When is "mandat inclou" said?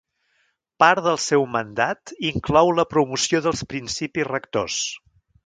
1.55-2.73